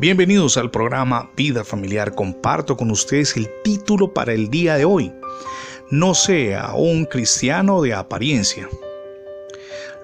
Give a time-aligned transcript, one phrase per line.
[0.00, 2.14] Bienvenidos al programa Vida Familiar.
[2.14, 5.12] Comparto con ustedes el título para el día de hoy.
[5.90, 8.66] No sea un cristiano de apariencia.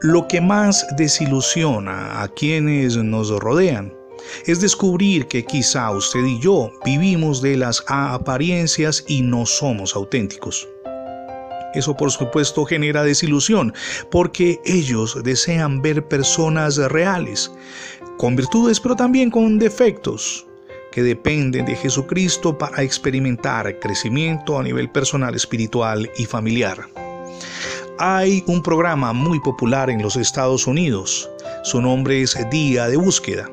[0.00, 3.92] Lo que más desilusiona a quienes nos rodean
[4.46, 10.66] es descubrir que quizá usted y yo vivimos de las apariencias y no somos auténticos.
[11.74, 13.74] Eso por supuesto genera desilusión,
[14.10, 17.50] porque ellos desean ver personas reales,
[18.18, 20.46] con virtudes pero también con defectos,
[20.90, 26.86] que dependen de Jesucristo para experimentar crecimiento a nivel personal, espiritual y familiar.
[27.98, 31.30] Hay un programa muy popular en los Estados Unidos.
[31.62, 33.48] Su nombre es Día de Búsqueda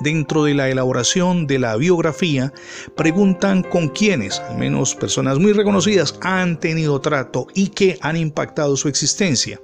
[0.00, 2.52] dentro de la elaboración de la biografía,
[2.94, 8.76] preguntan con quiénes, al menos personas muy reconocidas, han tenido trato y que han impactado
[8.76, 9.60] su existencia.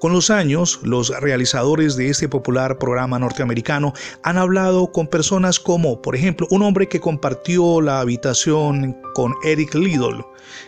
[0.00, 6.00] Con los años, los realizadores de este popular programa norteamericano han hablado con personas como,
[6.00, 10.24] por ejemplo, un hombre que compartió la habitación con Eric Liddell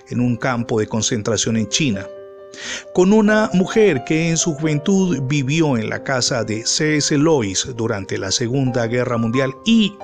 [0.08, 2.06] en un campo de concentración en China
[2.92, 7.16] con una mujer que en su juventud vivió en la casa de C.S.
[7.16, 9.94] Lois durante la Segunda Guerra Mundial y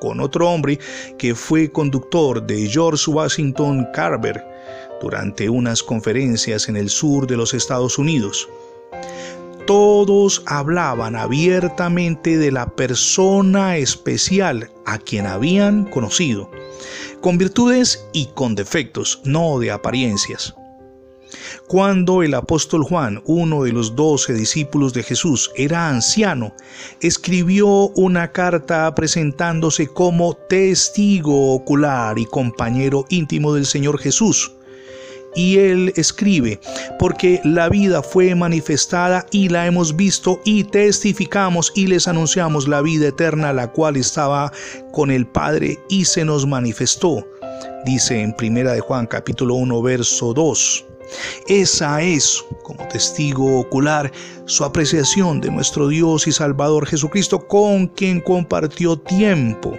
[0.00, 0.80] con otro hombre
[1.16, 4.44] que fue conductor de George Washington Carver
[5.00, 8.48] durante unas conferencias en el sur de los Estados Unidos.
[9.66, 16.50] Todos hablaban abiertamente de la persona especial a quien habían conocido,
[17.20, 20.54] con virtudes y con defectos, no de apariencias.
[21.68, 26.54] Cuando el apóstol Juan, uno de los doce discípulos de Jesús, era anciano,
[27.00, 34.52] escribió una carta presentándose como testigo ocular y compañero íntimo del Señor Jesús.
[35.34, 36.60] Y él escribe,
[36.98, 42.82] porque la vida fue manifestada y la hemos visto y testificamos y les anunciamos la
[42.82, 44.52] vida eterna, la cual estaba
[44.92, 47.26] con el Padre y se nos manifestó.
[47.84, 50.86] Dice en Primera de Juan capítulo 1 verso 2.
[51.48, 54.10] Esa es, como testigo ocular,
[54.46, 59.76] su apreciación de nuestro Dios y Salvador Jesucristo, con quien compartió tiempo.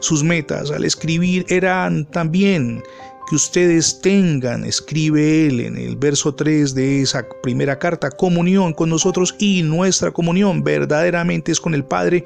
[0.00, 2.82] Sus metas al escribir eran también
[3.28, 8.90] que ustedes tengan, escribe él en el verso 3 de esa primera carta, comunión con
[8.90, 12.24] nosotros y nuestra comunión verdaderamente es con el Padre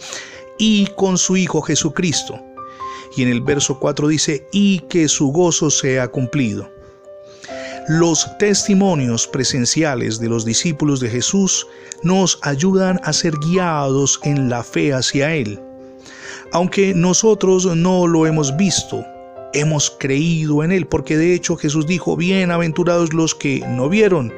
[0.58, 2.40] y con su Hijo Jesucristo.
[3.16, 6.68] Y en el verso 4 dice, y que su gozo sea cumplido.
[7.88, 11.66] Los testimonios presenciales de los discípulos de Jesús
[12.02, 15.58] nos ayudan a ser guiados en la fe hacia Él.
[16.52, 19.04] Aunque nosotros no lo hemos visto,
[19.54, 24.32] hemos creído en Él, porque de hecho Jesús dijo, bienaventurados los que no vieron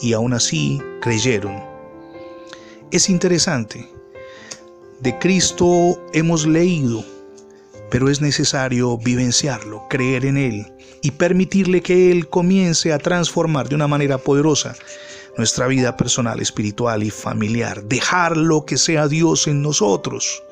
[0.00, 1.62] y aún así creyeron.
[2.90, 3.88] Es interesante,
[5.00, 7.04] de Cristo hemos leído,
[7.90, 10.72] pero es necesario vivenciarlo, creer en Él
[11.02, 14.74] y permitirle que Él comience a transformar de una manera poderosa
[15.36, 17.84] nuestra vida personal, espiritual y familiar.
[17.84, 20.42] Dejarlo que sea Dios en nosotros.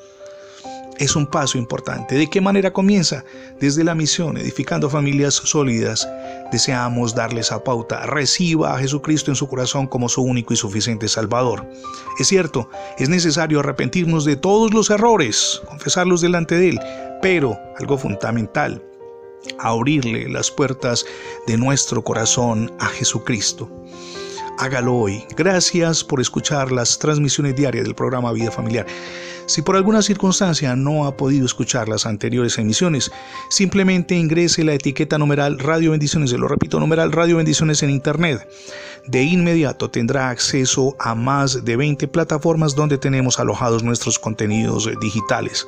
[0.97, 2.15] Es un paso importante.
[2.15, 3.25] ¿De qué manera comienza?
[3.59, 6.07] Desde la misión, edificando familias sólidas.
[6.51, 8.05] Deseamos darles a pauta.
[8.05, 11.67] Reciba a Jesucristo en su corazón como su único y suficiente Salvador.
[12.19, 12.69] Es cierto,
[12.99, 16.79] es necesario arrepentirnos de todos los errores, confesarlos delante de Él,
[17.21, 18.83] pero algo fundamental,
[19.59, 21.05] abrirle las puertas
[21.47, 23.69] de nuestro corazón a Jesucristo.
[24.57, 25.25] Hágalo hoy.
[25.35, 28.85] Gracias por escuchar las transmisiones diarias del programa Vida Familiar.
[29.45, 33.11] Si por alguna circunstancia no ha podido escuchar las anteriores emisiones,
[33.49, 38.47] simplemente ingrese la etiqueta numeral Radio Bendiciones, se lo repito, numeral Radio Bendiciones en Internet.
[39.05, 45.67] De inmediato tendrá acceso a más de 20 plataformas donde tenemos alojados nuestros contenidos digitales.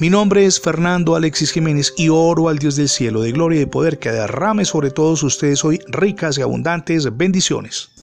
[0.00, 3.60] Mi nombre es Fernando Alexis Jiménez y oro al Dios del cielo de gloria y
[3.60, 7.90] de poder que derrame sobre todos ustedes hoy ricas y abundantes bendiciones.